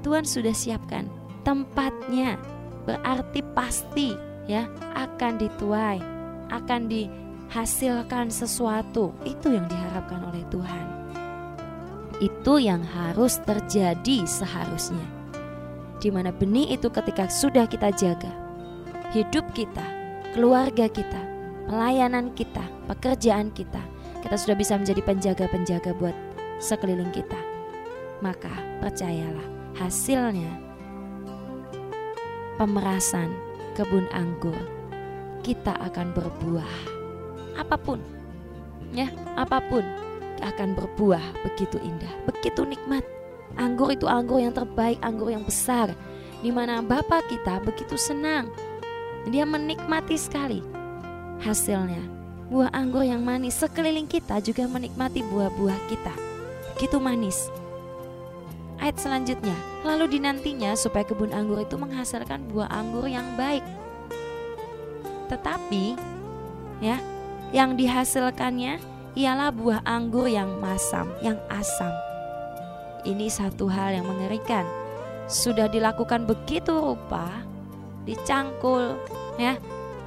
[0.05, 1.09] Tuhan sudah siapkan
[1.43, 2.39] tempatnya.
[2.87, 4.15] Berarti pasti
[4.47, 4.63] ya
[4.95, 5.99] akan dituai,
[6.47, 9.11] akan dihasilkan sesuatu.
[9.27, 11.06] Itu yang diharapkan oleh Tuhan.
[12.17, 15.05] Itu yang harus terjadi seharusnya.
[16.01, 18.33] Di mana benih itu ketika sudah kita jaga,
[19.13, 19.85] hidup kita,
[20.33, 21.21] keluarga kita,
[21.69, 23.81] pelayanan kita, pekerjaan kita,
[24.25, 26.13] kita sudah bisa menjadi penjaga-penjaga buat
[26.57, 27.37] sekeliling kita.
[28.21, 28.49] Maka
[28.81, 29.45] percayalah,
[29.77, 30.49] hasilnya
[32.57, 33.29] pemerasan
[33.77, 34.57] kebun anggur
[35.45, 36.73] kita akan berbuah.
[37.61, 38.01] Apa pun,
[38.89, 39.85] ya, apa pun
[40.41, 43.05] akan berbuah begitu indah, begitu nikmat.
[43.57, 45.91] Anggur itu anggur yang terbaik, anggur yang besar,
[46.45, 48.51] di mana Bapak kita begitu senang.
[49.27, 50.61] Dia menikmati sekali
[51.41, 52.01] hasilnya.
[52.47, 56.15] Buah anggur yang manis sekeliling kita juga menikmati buah-buah kita.
[56.77, 57.51] Begitu manis.
[58.77, 63.65] Ayat selanjutnya, lalu dinantinya supaya kebun anggur itu menghasilkan buah anggur yang baik.
[65.27, 65.97] Tetapi
[66.79, 67.01] ya,
[67.51, 68.79] yang dihasilkannya
[69.17, 71.89] ialah buah anggur yang masam, yang asam.
[73.01, 74.61] Ini satu hal yang mengerikan.
[75.25, 77.25] Sudah dilakukan begitu rupa,
[78.05, 78.93] dicangkul,
[79.41, 79.57] ya,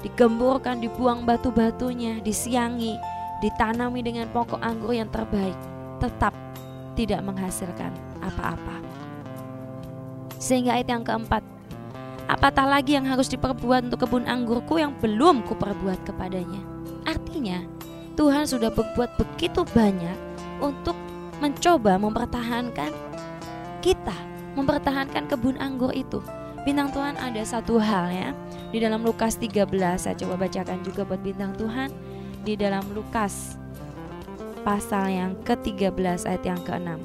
[0.06, 2.94] digemburkan, dibuang batu-batunya, disiangi,
[3.42, 5.58] ditanami dengan pokok anggur yang terbaik,
[5.98, 6.30] tetap
[6.94, 7.90] tidak menghasilkan
[8.22, 8.78] apa-apa.
[10.38, 11.42] Sehingga ayat yang keempat,
[12.30, 16.69] apatah lagi yang harus diperbuat untuk kebun anggurku yang belum kuperbuat kepadanya.
[18.20, 20.12] Tuhan sudah berbuat begitu banyak
[20.60, 20.92] untuk
[21.40, 22.92] mencoba mempertahankan
[23.80, 24.12] kita,
[24.60, 26.20] mempertahankan kebun anggur itu.
[26.68, 28.36] Bintang Tuhan ada satu hal ya
[28.68, 29.64] di dalam Lukas 13
[29.96, 31.88] saya coba bacakan juga buat bintang Tuhan
[32.44, 33.56] di dalam Lukas
[34.68, 37.00] pasal yang ke-13 ayat yang ke-6.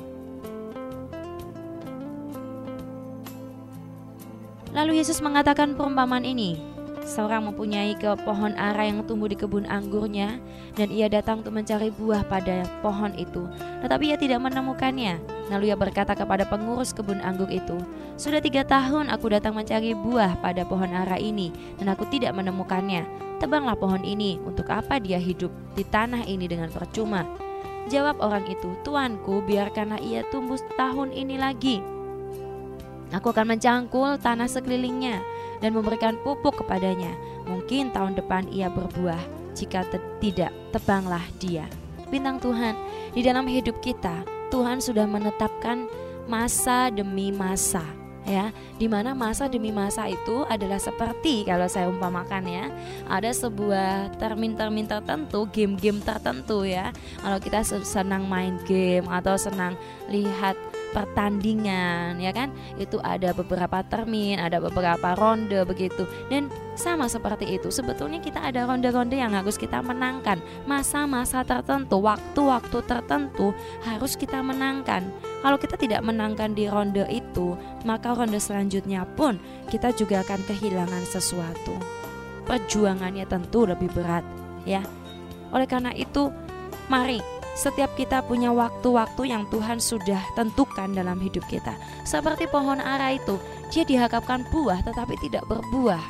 [4.75, 6.74] Lalu Yesus mengatakan perumpamaan ini,
[7.05, 10.41] Seorang mempunyai ke pohon ara yang tumbuh di kebun anggurnya
[10.73, 13.45] dan ia datang untuk mencari buah pada pohon itu.
[13.85, 15.21] Tetapi ia tidak menemukannya.
[15.53, 17.77] Lalu ia berkata kepada pengurus kebun anggur itu,
[18.17, 23.05] Sudah tiga tahun aku datang mencari buah pada pohon ara ini dan aku tidak menemukannya.
[23.37, 27.21] Tebanglah pohon ini, untuk apa dia hidup di tanah ini dengan percuma?
[27.85, 31.85] Jawab orang itu, Tuanku biarkanlah ia tumbuh tahun ini lagi.
[33.13, 35.34] Aku akan mencangkul tanah sekelilingnya
[35.65, 37.17] dan memberikan pupuk kepadanya.
[37.49, 39.17] Mungkin tahun depan ia berbuah,
[39.57, 41.65] jika te tidak, tebanglah dia.
[42.13, 42.77] Bintang Tuhan,
[43.17, 44.21] di dalam hidup kita,
[44.53, 45.89] Tuhan sudah menetapkan
[46.29, 47.81] masa demi masa
[48.25, 48.49] ya
[48.81, 52.65] di mana masa demi masa itu adalah seperti kalau saya umpamakan ya
[53.05, 56.89] ada sebuah termin-termin tertentu game-game tertentu ya
[57.21, 59.77] kalau kita senang main game atau senang
[60.09, 60.57] lihat
[60.95, 62.55] pertandingan ya kan?
[62.79, 66.07] Itu ada beberapa termin ada beberapa ronde begitu.
[66.31, 66.47] Dan
[66.79, 70.39] sama seperti itu sebetulnya kita ada ronde-ronde yang harus kita menangkan.
[70.63, 73.51] Masa-masa tertentu waktu-waktu tertentu
[73.83, 75.03] harus kita menangkan.
[75.43, 79.35] Kalau kita tidak menangkan di ronde itu maka ronde selanjutnya pun
[79.67, 81.75] kita juga akan kehilangan sesuatu.
[82.47, 84.23] Perjuangannya tentu lebih berat
[84.63, 84.79] ya.
[85.51, 86.31] Oleh karena itu
[86.87, 91.71] mari Setiap kita punya waktu-waktu yang Tuhan sudah tentukan dalam hidup kita.
[92.03, 93.39] Seperti pohon ara itu,
[93.71, 96.03] dia diharapkan buah tetapi tidak berbuah.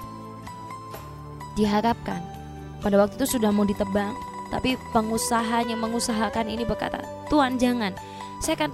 [1.54, 2.20] Diharapkan
[2.82, 4.18] pada waktu itu sudah mau ditebang,
[4.50, 7.94] tapi pengusaha yang mengusahakan ini berkata, "Tuhan, jangan.
[8.42, 8.72] Saya akan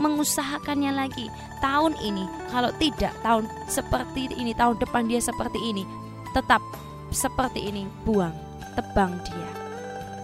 [0.00, 1.28] mengusahakannya lagi
[1.60, 2.24] tahun ini.
[2.50, 5.84] Kalau tidak, tahun seperti ini, tahun depan dia seperti ini.
[6.32, 6.60] Tetap
[7.12, 8.34] seperti ini, buang,
[8.74, 9.50] tebang dia."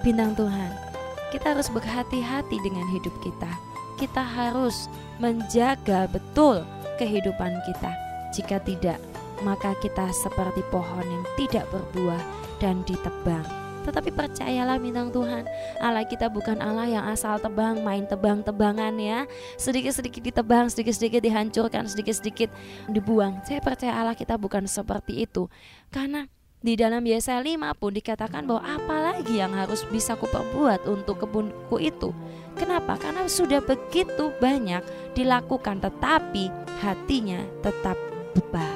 [0.00, 0.89] Bintang Tuhan,
[1.30, 3.50] kita harus berhati-hati dengan hidup kita.
[3.96, 4.90] Kita harus
[5.22, 6.66] menjaga betul
[6.98, 7.90] kehidupan kita.
[8.34, 8.98] Jika tidak,
[9.46, 12.20] maka kita seperti pohon yang tidak berbuah
[12.58, 13.46] dan ditebang.
[13.80, 15.48] Tetapi percayalah bintang Tuhan
[15.80, 19.24] Allah kita bukan Allah yang asal tebang Main tebang-tebangan ya
[19.56, 22.52] Sedikit-sedikit ditebang, sedikit-sedikit dihancurkan Sedikit-sedikit
[22.92, 25.48] dibuang Saya percaya Allah kita bukan seperti itu
[25.88, 26.28] Karena
[26.60, 32.12] di dalam Yesaya 5 pun dikatakan bahwa apalagi yang harus bisa kuperbuat untuk kebunku itu.
[32.52, 33.00] Kenapa?
[33.00, 34.84] Karena sudah begitu banyak
[35.16, 36.52] dilakukan tetapi
[36.84, 37.96] hatinya tetap
[38.36, 38.74] bebal.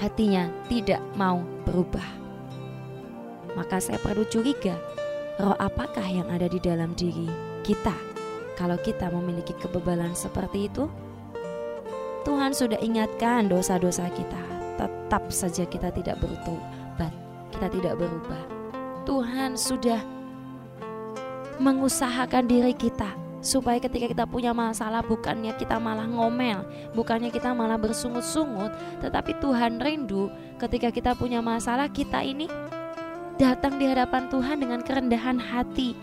[0.00, 2.08] Hatinya tidak mau berubah.
[3.52, 4.72] Maka saya perlu curiga,
[5.36, 7.28] roh apakah yang ada di dalam diri
[7.60, 7.92] kita
[8.56, 10.88] kalau kita memiliki kebebalan seperti itu?
[12.24, 14.51] Tuhan sudah ingatkan dosa-dosa kita,
[14.82, 17.14] tetap saja kita tidak bertobat,
[17.54, 18.42] kita tidak berubah.
[19.06, 20.02] Tuhan sudah
[21.62, 27.78] mengusahakan diri kita supaya ketika kita punya masalah bukannya kita malah ngomel, bukannya kita malah
[27.78, 28.70] bersungut-sungut,
[29.02, 32.46] tetapi Tuhan rindu ketika kita punya masalah kita ini
[33.38, 35.94] datang di hadapan Tuhan dengan kerendahan hati.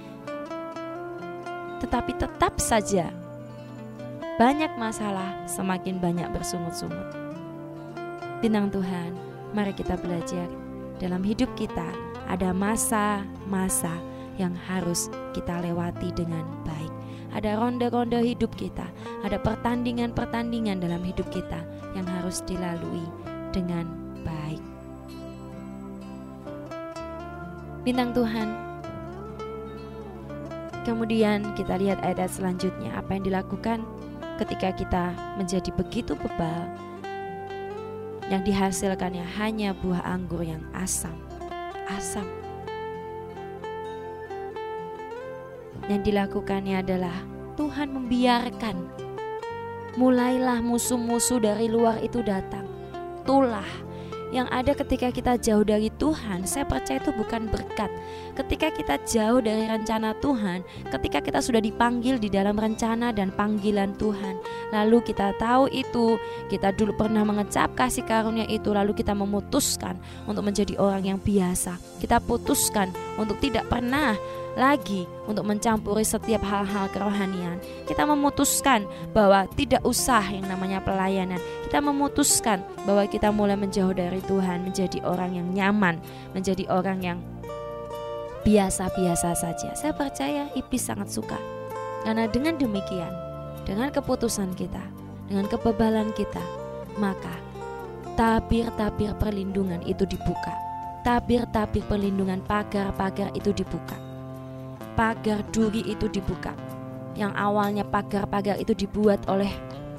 [1.80, 3.08] Tetapi tetap saja
[4.40, 7.19] banyak masalah semakin banyak bersungut-sungut.
[8.40, 9.20] Bintang Tuhan,
[9.52, 10.48] mari kita belajar
[10.96, 11.92] dalam hidup kita
[12.32, 13.92] ada masa-masa
[14.40, 16.88] yang harus kita lewati dengan baik.
[17.36, 18.88] Ada ronde-ronde hidup kita,
[19.28, 21.60] ada pertandingan-pertandingan dalam hidup kita
[21.92, 23.04] yang harus dilalui
[23.52, 23.84] dengan
[24.24, 24.64] baik.
[27.84, 28.56] Bintang Tuhan,
[30.88, 33.84] kemudian kita lihat ayat selanjutnya, apa yang dilakukan
[34.40, 36.88] ketika kita menjadi begitu bebal
[38.30, 41.18] yang dihasilkannya hanya buah anggur yang asam.
[41.90, 42.26] Asam.
[45.90, 47.18] Yang dilakukannya adalah
[47.58, 48.78] Tuhan membiarkan
[49.98, 52.70] mulailah musuh-musuh dari luar itu datang.
[53.26, 53.89] Tulah
[54.30, 57.90] yang ada ketika kita jauh dari Tuhan, saya percaya itu bukan berkat.
[58.38, 60.62] Ketika kita jauh dari rencana Tuhan,
[60.94, 64.38] ketika kita sudah dipanggil di dalam rencana dan panggilan Tuhan,
[64.70, 69.98] lalu kita tahu itu, kita dulu pernah mengecap kasih karunia itu, lalu kita memutuskan
[70.30, 71.82] untuk menjadi orang yang biasa.
[71.98, 74.14] Kita putuskan untuk tidak pernah
[74.58, 77.62] lagi untuk mencampuri setiap hal-hal kerohanian.
[77.86, 81.38] Kita memutuskan bahwa tidak usah yang namanya pelayanan.
[81.68, 86.02] Kita memutuskan bahwa kita mulai menjauh dari Tuhan, menjadi orang yang nyaman,
[86.34, 87.20] menjadi orang yang
[88.44, 89.70] biasa-biasa saja.
[89.78, 91.38] Saya percaya iblis sangat suka.
[92.08, 93.12] Karena dengan demikian,
[93.68, 94.82] dengan keputusan kita,
[95.28, 96.42] dengan kebebalan kita,
[96.98, 97.36] maka
[98.16, 100.56] tabir-tabir perlindungan itu dibuka.
[101.00, 104.09] Tabir-tabir perlindungan pagar-pagar itu dibuka
[105.00, 106.52] pagar duri itu dibuka.
[107.16, 109.48] Yang awalnya pagar-pagar itu dibuat oleh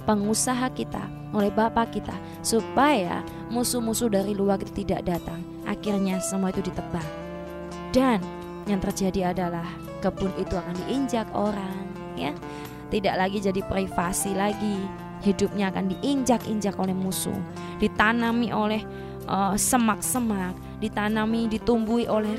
[0.04, 1.00] pengusaha kita,
[1.32, 2.12] oleh bapak kita,
[2.44, 5.40] supaya musuh-musuh dari luar itu tidak datang.
[5.64, 7.08] Akhirnya semua itu ditebang.
[7.96, 8.20] Dan
[8.68, 9.64] yang terjadi adalah
[10.04, 11.88] kebun itu akan diinjak orang,
[12.20, 12.36] ya.
[12.92, 14.84] Tidak lagi jadi privasi lagi.
[15.24, 17.36] Hidupnya akan diinjak-injak oleh musuh,
[17.80, 18.84] ditanami oleh
[19.28, 22.32] uh, semak-semak, ditanami, ditumbuhi oleh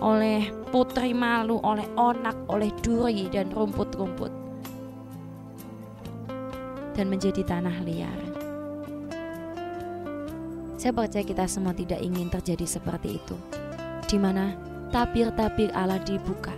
[0.00, 4.32] oleh putri malu, oleh onak, oleh duri dan rumput-rumput
[6.96, 8.18] dan menjadi tanah liar.
[10.80, 13.36] Saya percaya kita semua tidak ingin terjadi seperti itu.
[14.08, 14.56] Di mana
[14.88, 16.56] tabir-tabir Allah dibuka.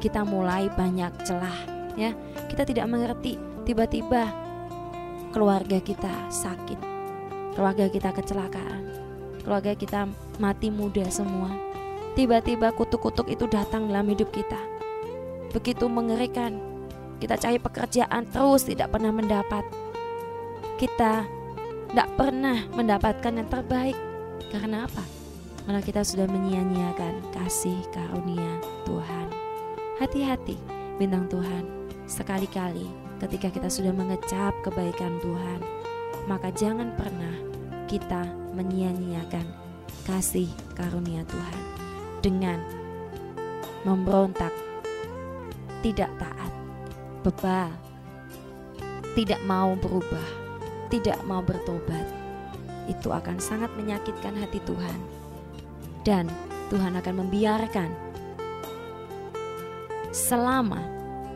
[0.00, 1.58] Kita mulai banyak celah,
[1.94, 2.16] ya.
[2.48, 3.36] Kita tidak mengerti
[3.68, 4.32] tiba-tiba
[5.36, 6.80] keluarga kita sakit.
[7.52, 8.82] Keluarga kita kecelakaan.
[9.44, 10.08] Keluarga kita
[10.40, 11.71] mati muda semua
[12.12, 14.58] tiba-tiba kutuk-kutuk itu datang dalam hidup kita.
[15.52, 16.60] Begitu mengerikan.
[17.20, 19.62] Kita cari pekerjaan terus tidak pernah mendapat.
[20.76, 21.22] Kita
[21.92, 23.94] tidak pernah mendapatkan yang terbaik.
[24.50, 25.04] Karena apa?
[25.62, 29.26] Karena kita sudah menyia-nyiakan kasih karunia Tuhan.
[30.02, 30.58] Hati-hati
[30.98, 31.62] bintang Tuhan.
[32.10, 32.90] Sekali-kali
[33.22, 35.60] ketika kita sudah mengecap kebaikan Tuhan,
[36.26, 37.38] maka jangan pernah
[37.86, 38.26] kita
[38.58, 39.46] menyia-nyiakan
[40.02, 41.71] kasih karunia Tuhan
[42.22, 42.62] dengan
[43.82, 44.54] memberontak
[45.82, 46.52] tidak taat,
[47.26, 47.70] bebal,
[49.18, 50.28] tidak mau berubah,
[50.86, 52.06] tidak mau bertobat,
[52.86, 54.98] itu akan sangat menyakitkan hati Tuhan.
[56.06, 56.30] Dan
[56.70, 57.90] Tuhan akan membiarkan
[60.14, 60.78] selama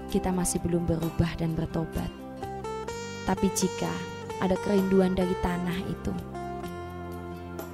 [0.07, 2.09] kita masih belum berubah dan bertobat.
[3.27, 3.91] Tapi jika
[4.39, 6.15] ada kerinduan dari tanah itu,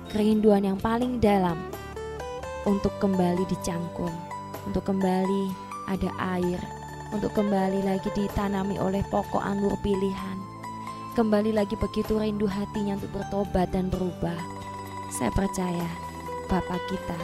[0.08, 1.60] kerinduan yang paling dalam
[2.66, 4.10] untuk kembali dicangkul,
[4.66, 5.50] untuk kembali
[5.90, 6.60] ada air,
[7.10, 10.38] untuk kembali lagi ditanami oleh pokok anggur pilihan.
[11.12, 14.38] Kembali lagi begitu rindu hatinya untuk bertobat dan berubah.
[15.12, 15.88] Saya percaya
[16.48, 17.20] Bapak kita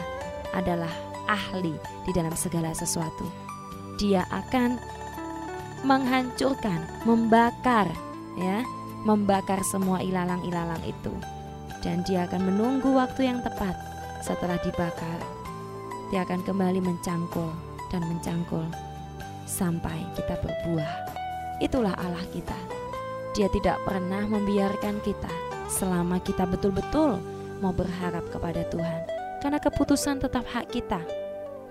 [0.53, 0.89] adalah
[1.29, 1.73] ahli
[2.05, 3.25] di dalam segala sesuatu.
[3.97, 4.77] Dia akan
[5.85, 7.89] menghancurkan, membakar
[8.37, 8.61] ya,
[9.05, 11.13] membakar semua ilalang-ilalang itu.
[11.79, 13.73] Dan dia akan menunggu waktu yang tepat
[14.23, 15.19] setelah dibakar.
[16.09, 17.51] Dia akan kembali mencangkul
[17.93, 18.65] dan mencangkul
[19.49, 20.93] sampai kita berbuah.
[21.59, 22.55] Itulah Allah kita.
[23.37, 25.29] Dia tidak pernah membiarkan kita
[25.69, 27.21] selama kita betul-betul
[27.61, 29.01] mau berharap kepada Tuhan.
[29.39, 30.99] Karena keputusan tetap hak kita.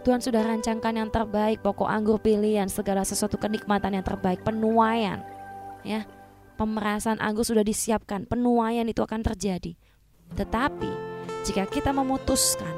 [0.07, 5.21] Tuhan sudah rancangkan yang terbaik, pokok anggur pilihan, segala sesuatu kenikmatan yang terbaik, penuaian.
[5.83, 6.07] Ya,
[6.57, 9.75] pemerasan anggur sudah disiapkan, penuaian itu akan terjadi.
[10.33, 11.08] Tetapi
[11.49, 12.77] jika kita memutuskan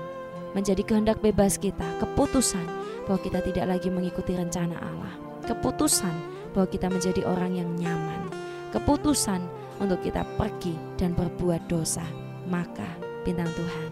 [0.54, 2.62] menjadi kehendak bebas kita, keputusan
[3.02, 5.10] bahwa kita tidak lagi mengikuti rencana Allah.
[5.42, 6.14] Keputusan
[6.54, 8.30] bahwa kita menjadi orang yang nyaman.
[8.70, 9.42] Keputusan
[9.82, 12.06] untuk kita pergi dan berbuat dosa.
[12.46, 12.86] Maka
[13.26, 13.88] bintang Tuhan,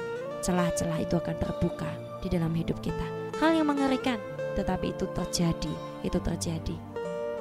[0.46, 1.90] celah-celah itu akan terbuka
[2.22, 3.34] di dalam hidup kita.
[3.42, 4.22] Hal yang mengerikan,
[4.54, 5.74] tetapi itu terjadi,
[6.06, 6.76] itu terjadi.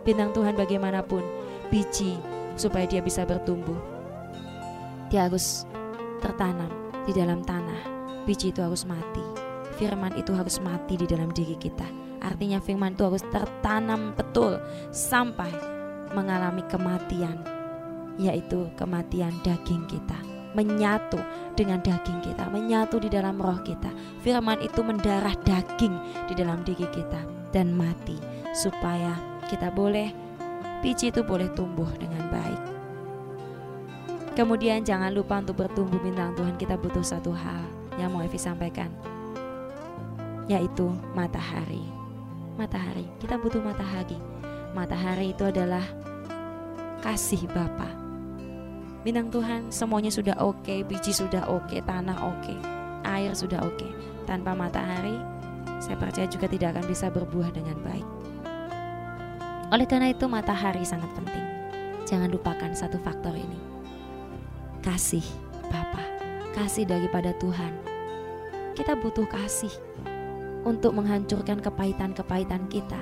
[0.01, 1.21] Bintang Tuhan bagaimanapun,
[1.69, 2.17] biji
[2.57, 3.77] supaya dia bisa bertumbuh.
[5.13, 5.69] Dia harus
[6.17, 7.95] tertanam di dalam tanah.
[8.27, 11.85] Biji itu harus mati firman itu harus mati di dalam diri kita.
[12.25, 14.57] Artinya firman itu harus tertanam betul
[14.89, 15.53] sampai
[16.17, 17.37] mengalami kematian,
[18.17, 20.17] yaitu kematian daging kita.
[20.57, 21.21] Menyatu
[21.53, 23.93] dengan daging kita, menyatu di dalam roh kita.
[24.25, 25.93] Firman itu mendarah daging
[26.25, 27.21] di dalam diri kita
[27.53, 28.17] dan mati
[28.57, 29.13] supaya
[29.53, 30.09] kita boleh
[30.81, 32.76] biji itu boleh tumbuh dengan baik.
[34.37, 37.65] Kemudian jangan lupa untuk bertumbuh bintang Tuhan kita butuh satu hal
[37.97, 38.93] yang mau Evi sampaikan
[40.45, 41.81] yaitu matahari.
[42.53, 44.13] Matahari, kita butuh matahari.
[44.77, 45.81] Matahari itu adalah
[47.01, 47.89] kasih Bapa.
[49.01, 52.57] Bintang Tuhan, semuanya sudah oke, okay, biji sudah oke, okay, tanah oke, okay,
[53.09, 53.73] air sudah oke.
[53.73, 53.91] Okay.
[54.29, 55.17] Tanpa matahari,
[55.81, 58.07] saya percaya juga tidak akan bisa berbuah dengan baik.
[59.73, 61.45] Oleh karena itu, matahari sangat penting.
[62.05, 63.66] Jangan lupakan satu faktor ini.
[64.87, 65.27] Kasih
[65.67, 65.99] Bapa,
[66.55, 67.75] kasih daripada Tuhan.
[68.71, 69.67] Kita butuh kasih
[70.63, 72.95] untuk menghancurkan kepahitan-kepahitan kita,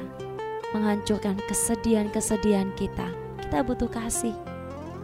[0.74, 3.06] menghancurkan kesedihan-kesedihan kita.
[3.38, 4.34] Kita butuh kasih.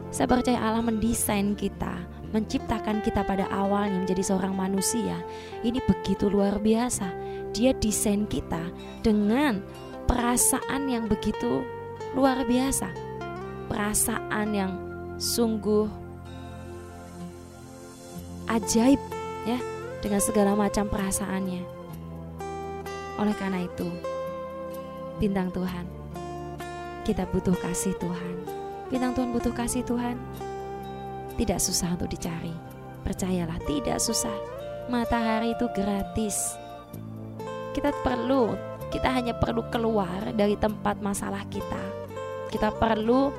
[0.10, 2.02] Saya percaya Allah mendesain kita,
[2.34, 5.22] menciptakan kita pada awalnya menjadi seorang manusia.
[5.62, 7.13] Ini begitu luar biasa.
[7.54, 8.74] Dia desain kita
[9.06, 9.62] dengan
[10.10, 11.62] perasaan yang begitu
[12.17, 12.89] luar biasa.
[13.70, 14.74] Perasaan yang
[15.22, 16.01] sungguh
[18.52, 19.00] ajaib
[19.48, 19.60] ya
[20.04, 21.64] dengan segala macam perasaannya.
[23.16, 23.88] Oleh karena itu,
[25.22, 25.86] bintang Tuhan,
[27.08, 28.36] kita butuh kasih Tuhan.
[28.92, 30.20] Bintang Tuhan butuh kasih Tuhan.
[31.40, 32.52] Tidak susah untuk dicari.
[33.08, 34.36] Percayalah, tidak susah.
[34.92, 36.60] Matahari itu gratis.
[37.72, 38.52] Kita perlu,
[38.92, 41.80] kita hanya perlu keluar dari tempat masalah kita.
[42.52, 43.32] Kita perlu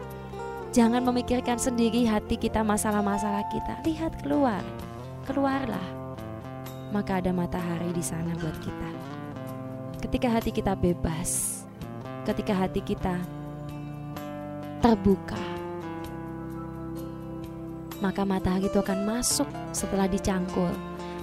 [0.72, 3.84] jangan memikirkan sendiri hati kita masalah-masalah kita.
[3.84, 4.64] Lihat keluar,
[5.26, 5.88] keluarlah.
[6.92, 8.90] Maka ada matahari di sana buat kita.
[10.02, 11.62] Ketika hati kita bebas,
[12.28, 13.16] ketika hati kita
[14.82, 15.40] terbuka,
[18.02, 20.74] maka matahari itu akan masuk setelah dicangkul.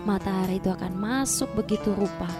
[0.08, 2.32] Matahari itu akan masuk begitu rupa,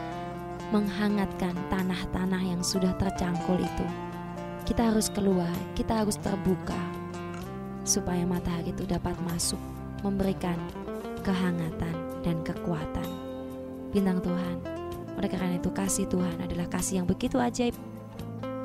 [0.72, 3.86] menghangatkan tanah-tanah yang sudah tercangkul itu.
[4.64, 6.80] Kita harus keluar, kita harus terbuka,
[7.84, 9.60] supaya matahari itu dapat masuk,
[10.08, 10.56] memberikan
[11.30, 11.94] kehangatan
[12.26, 13.06] dan kekuatan.
[13.94, 14.56] Bintang Tuhan,
[15.14, 17.78] oleh karena itu kasih Tuhan adalah kasih yang begitu ajaib.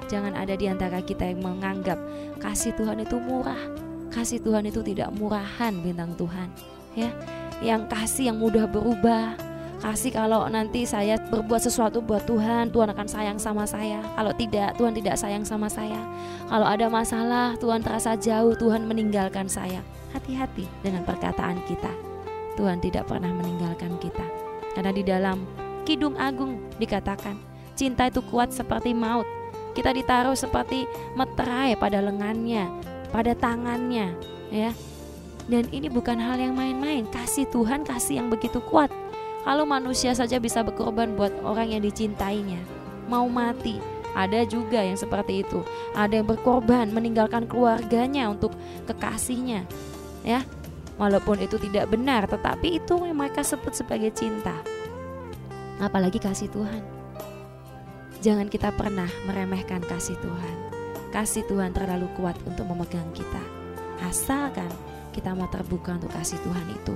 [0.09, 2.01] Jangan ada di antara kita yang menganggap
[2.41, 3.61] kasih Tuhan itu murah.
[4.09, 6.49] Kasih Tuhan itu tidak murahan bintang Tuhan.
[6.97, 7.11] Ya,
[7.61, 9.37] yang kasih yang mudah berubah.
[9.85, 14.01] Kasih kalau nanti saya berbuat sesuatu buat Tuhan, Tuhan akan sayang sama saya.
[14.17, 16.01] Kalau tidak, Tuhan tidak sayang sama saya.
[16.49, 19.85] Kalau ada masalah, Tuhan terasa jauh, Tuhan meninggalkan saya.
[20.17, 22.14] Hati-hati dengan perkataan kita.
[22.55, 24.25] Tuhan tidak pernah meninggalkan kita.
[24.75, 25.43] Karena di dalam
[25.85, 27.37] Kidung Agung dikatakan,
[27.79, 29.27] cinta itu kuat seperti maut,
[29.75, 30.87] kita ditaruh seperti
[31.19, 32.71] meterai pada lengannya,
[33.11, 34.15] pada tangannya,
[34.51, 34.71] ya.
[35.45, 37.05] Dan ini bukan hal yang main-main.
[37.13, 38.89] Kasih Tuhan, kasih yang begitu kuat.
[39.45, 42.65] Kalau manusia saja bisa berkorban buat orang yang dicintainya,
[43.13, 43.77] mau mati.
[44.15, 45.61] Ada juga yang seperti itu.
[45.93, 48.55] Ada yang berkorban meninggalkan keluarganya untuk
[48.87, 49.67] kekasihnya.
[50.25, 50.47] Ya,
[50.99, 54.55] walaupun itu tidak benar, tetapi itu yang mereka sebut sebagai cinta.
[55.83, 56.83] Apalagi kasih Tuhan.
[58.25, 60.57] Jangan kita pernah meremehkan kasih Tuhan.
[61.13, 63.43] Kasih Tuhan terlalu kuat untuk memegang kita.
[64.03, 64.71] Asalkan
[65.15, 66.95] kita mau terbuka untuk kasih Tuhan itu,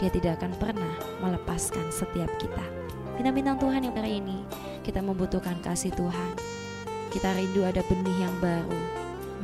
[0.00, 2.64] Dia tidak akan pernah melepaskan setiap kita.
[3.20, 4.40] Bintang-bintang Tuhan yang hari ini,
[4.80, 6.32] kita membutuhkan kasih Tuhan.
[7.12, 8.80] Kita rindu ada benih yang baru,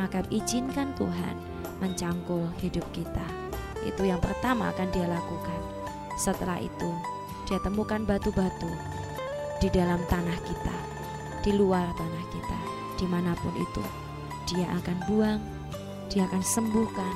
[0.00, 1.36] maka izinkan Tuhan
[1.84, 3.45] mencangkul hidup kita.
[3.86, 5.60] Itu yang pertama akan dia lakukan.
[6.18, 6.90] Setelah itu,
[7.46, 8.68] dia temukan batu-batu
[9.62, 10.76] di dalam tanah kita,
[11.46, 12.58] di luar tanah kita,
[12.98, 13.84] di mana pun itu.
[14.50, 15.40] Dia akan buang,
[16.10, 17.14] dia akan sembuhkan,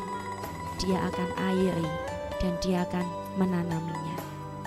[0.79, 1.91] dia akan airi
[2.39, 3.07] dan dia akan
[3.37, 4.17] menanaminya.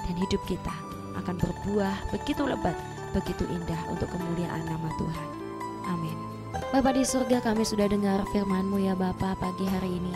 [0.03, 0.75] Dan hidup kita
[1.15, 2.75] akan berbuah begitu lebat,
[3.15, 5.29] begitu indah untuk kemuliaan nama Tuhan.
[5.87, 6.17] Amin.
[6.53, 10.13] Bapa di surga kami sudah dengar firman-Mu ya Bapa pagi hari ini.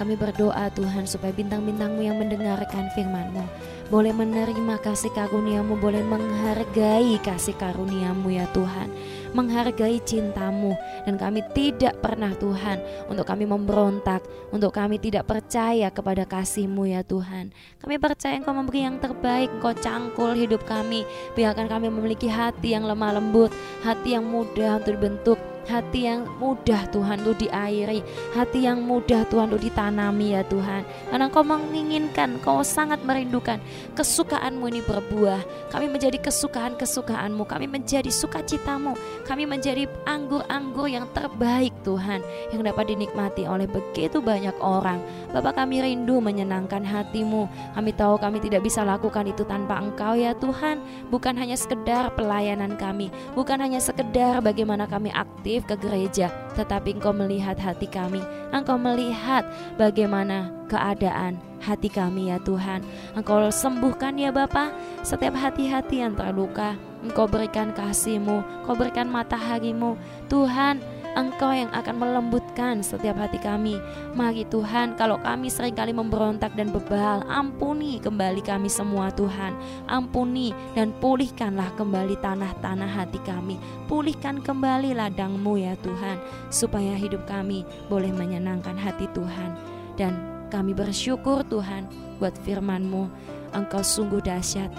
[0.00, 3.44] Kami berdoa Tuhan supaya bintang-bintangmu yang mendengarkan firman-Mu
[3.90, 8.86] boleh menerima kasih karuniamu, boleh menghargai kasih karuniamu ya Tuhan.
[9.34, 10.78] Menghargai cintamu.
[11.02, 12.78] Dan kami tidak pernah Tuhan
[13.10, 14.22] untuk kami memberontak,
[14.54, 17.50] untuk kami tidak percaya kepada kasihmu ya Tuhan.
[17.82, 21.02] Kami percaya Engkau memberi yang terbaik, Engkau cangkul hidup kami,
[21.34, 23.50] biarkan kami memiliki hati yang lemah lembut,
[23.82, 25.38] hati yang mudah untuk dibentuk,
[25.70, 28.02] hati yang mudah Tuhan untuk diairi,
[28.34, 30.82] hati yang mudah Tuhan untuk ditanami ya Tuhan.
[31.06, 33.62] Karena Engkau menginginkan, Engkau sangat merindukan
[33.94, 35.70] kesukaanmu ini berbuah.
[35.70, 43.46] Kami menjadi kesukaan-kesukaanmu, kami menjadi sukacitamu, kami menjadi anggur-anggur yang terbaik Tuhan, yang dapat dinikmati
[43.46, 44.98] oleh begitu banyak orang.
[45.30, 47.46] Bapak kami rindu menyenangkan hatimu.
[47.78, 50.82] Kami tahu kami tidak bisa lakukan itu tanpa Engkau ya Tuhan.
[51.14, 56.96] Bukan hanya sekedar pelayanan kami, bukan hanya sekedar bagaimana kami aktif aktif ke gereja, tetapi
[56.96, 58.24] Engkau melihat hati kami.
[58.48, 59.44] Engkau melihat
[59.76, 62.80] bagaimana keadaan hati kami ya Tuhan.
[63.12, 64.72] Engkau sembuhkan ya Bapa
[65.04, 66.80] setiap hati-hati yang terluka.
[67.04, 70.00] Engkau berikan kasih-Mu, Engkau berikan mataharimu.
[70.32, 70.80] Tuhan,
[71.18, 73.74] Engkau yang akan melembutkan setiap hati kami.
[74.14, 79.58] Mari Tuhan, kalau kami sering kali memberontak dan bebal, ampuni kembali kami semua Tuhan.
[79.90, 83.58] Ampuni dan pulihkanlah kembali tanah-tanah hati kami.
[83.90, 86.22] Pulihkan kembali ladangmu ya Tuhan,
[86.54, 89.58] supaya hidup kami boleh menyenangkan hati Tuhan.
[89.98, 90.14] Dan
[90.46, 91.90] kami bersyukur Tuhan
[92.22, 93.10] buat firman-Mu.
[93.50, 94.70] Engkau sungguh dahsyat.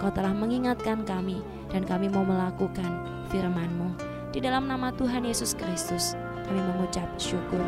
[0.00, 2.88] Kau telah mengingatkan kami dan kami mau melakukan
[3.28, 4.07] firman-Mu.
[4.28, 6.12] Di dalam nama Tuhan Yesus Kristus,
[6.44, 7.64] kami mengucap syukur.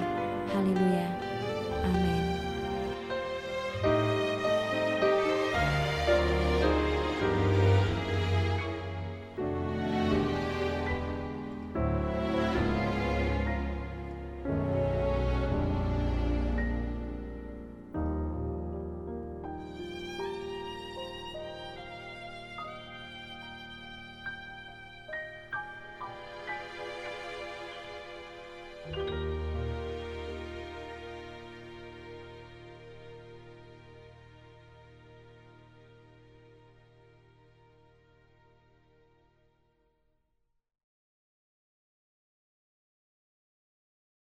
[0.52, 1.08] Haleluya.
[1.88, 2.19] Amin.